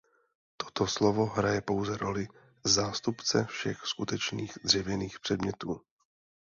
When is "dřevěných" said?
4.63-5.19